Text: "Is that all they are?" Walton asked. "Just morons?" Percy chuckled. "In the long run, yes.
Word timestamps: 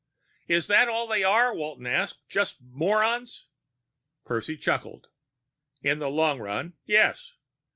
"Is 0.47 0.65
that 0.65 0.87
all 0.89 1.05
they 1.05 1.23
are?" 1.23 1.53
Walton 1.55 1.85
asked. 1.85 2.27
"Just 2.27 2.59
morons?" 2.59 3.45
Percy 4.25 4.57
chuckled. 4.57 5.09
"In 5.83 5.99
the 5.99 6.09
long 6.09 6.39
run, 6.39 6.73
yes. 6.85 7.33